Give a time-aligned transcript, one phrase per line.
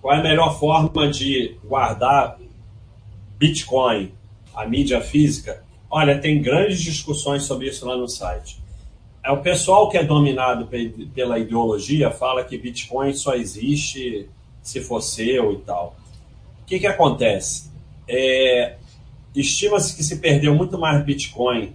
[0.00, 2.38] Qual é a melhor forma de guardar
[3.36, 4.12] Bitcoin,
[4.54, 5.64] a mídia física?
[5.90, 8.60] Olha, tem grandes discussões sobre isso lá no site.
[9.24, 10.68] É o pessoal que é dominado
[11.14, 14.28] pela ideologia fala que Bitcoin só existe
[14.62, 15.96] se for seu e tal.
[16.62, 17.70] O que, que acontece?
[18.06, 18.76] É,
[19.34, 21.72] Estima-se que se perdeu muito mais Bitcoin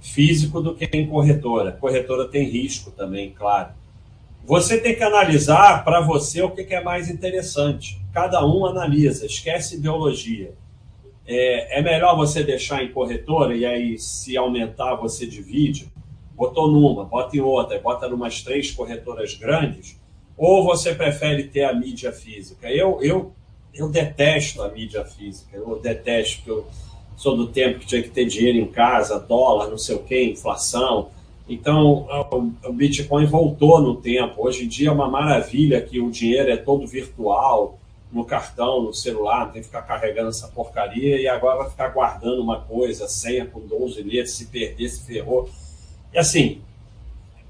[0.00, 1.72] físico do que em corretora.
[1.72, 3.70] Corretora tem risco também, claro.
[4.50, 8.00] Você tem que analisar para você o que, que é mais interessante.
[8.12, 10.54] Cada um analisa, esquece ideologia.
[11.24, 15.88] É, é, melhor você deixar em corretora e aí, se aumentar, você divide.
[16.34, 19.96] Botou numa, bota em outra, bota em umas três corretoras grandes.
[20.36, 22.68] Ou você prefere ter a mídia física?
[22.68, 23.32] Eu, eu,
[23.72, 25.56] eu detesto a mídia física.
[25.56, 26.66] Eu detesto, porque eu
[27.16, 30.24] sou do tempo que tinha que ter dinheiro em casa, dólar, não sei o quê,
[30.24, 31.10] inflação.
[31.50, 32.06] Então,
[32.64, 34.46] o Bitcoin voltou no tempo.
[34.46, 37.76] Hoje em dia é uma maravilha que o dinheiro é todo virtual
[38.12, 41.88] no cartão, no celular, não tem que ficar carregando essa porcaria e agora vai ficar
[41.88, 45.50] guardando uma coisa, senha com 12 letras, se perder, se ferrou.
[46.14, 46.60] E assim,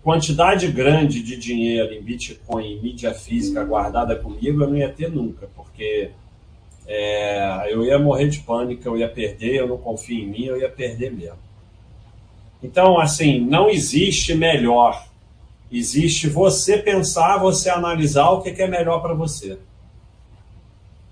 [0.02, 5.10] quantidade grande de dinheiro em Bitcoin, em mídia física guardada comigo, eu não ia ter
[5.10, 6.10] nunca, porque
[6.86, 10.58] é, eu ia morrer de pânico, eu ia perder, eu não confio em mim, eu
[10.58, 11.49] ia perder mesmo.
[12.62, 15.06] Então, assim, não existe melhor.
[15.72, 19.58] Existe você pensar, você analisar o que é melhor para você.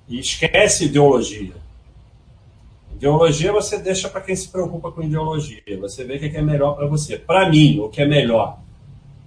[0.08, 1.54] E esquece ideologia.
[2.94, 5.62] Ideologia você deixa para quem se preocupa com ideologia.
[5.80, 7.16] Você vê o que é melhor para você.
[7.16, 8.58] Para mim, o que é melhor?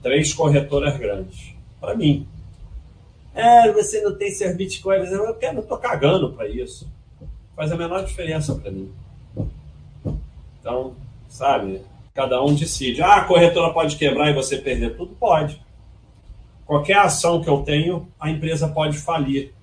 [0.04, 1.54] Três corretoras grandes.
[1.80, 2.28] Para mim.
[3.34, 4.98] É, você não tem ser Bitcoin.
[5.06, 6.86] Eu quero, não estou cagando para isso.
[7.56, 8.92] Faz a menor diferença para mim.
[10.60, 10.94] Então,
[11.30, 11.82] sabe?
[12.14, 13.02] Cada um decide.
[13.02, 15.16] Ah, a corretora pode quebrar e você perder tudo?
[15.16, 15.62] Pode.
[16.66, 19.54] Qualquer ação que eu tenho, a empresa pode falir.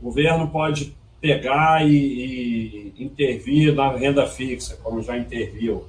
[0.00, 5.84] O governo pode pegar e, e intervir na renda fixa, como já interviu.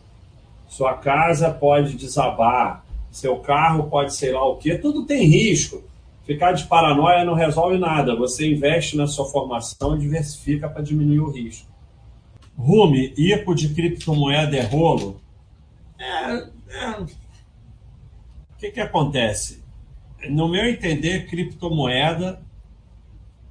[0.67, 5.83] Sua casa pode desabar, seu carro pode sei lá o quê, tudo tem risco.
[6.25, 8.15] Ficar de paranoia não resolve nada.
[8.15, 11.67] Você investe na sua formação e diversifica para diminuir o risco.
[12.57, 15.19] Rume, IPO de criptomoeda é rolo?
[17.01, 19.63] O que, que acontece?
[20.29, 22.41] No meu entender, criptomoeda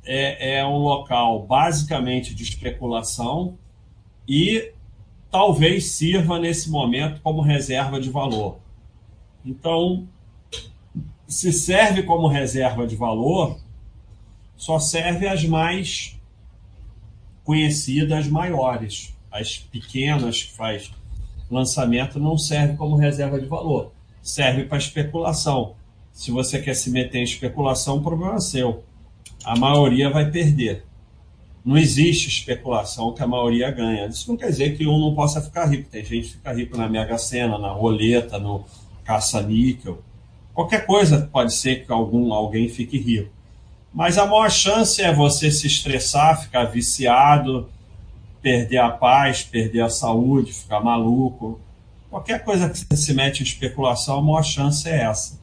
[0.05, 3.59] é, é um local basicamente de especulação
[4.27, 4.73] e
[5.31, 8.59] talvez sirva nesse momento como reserva de valor.
[9.45, 10.09] Então,
[11.27, 13.59] se serve como reserva de valor,
[14.57, 16.21] só serve as mais
[17.43, 19.17] conhecidas, maiores.
[19.31, 20.93] As pequenas que faz
[21.55, 23.93] lançamento não serve como reserva de valor.
[24.23, 25.75] Serve para especulação.
[26.13, 28.83] Se você quer se meter em especulação, o problema é seu
[29.45, 30.85] a maioria vai perder.
[31.65, 34.07] Não existe especulação que a maioria ganha.
[34.07, 35.89] Isso não quer dizer que um não possa ficar rico.
[35.89, 38.65] Tem gente que fica rico na Mega Sena, na roleta, no
[39.05, 40.03] caça-níquel.
[40.53, 43.31] Qualquer coisa pode ser que algum, alguém fique rico.
[43.93, 47.69] Mas a maior chance é você se estressar, ficar viciado,
[48.43, 51.61] perder a paz, perder a saúde, ficar maluco.
[52.11, 55.41] Qualquer coisa que você se mete em especulação, a maior chance é essa.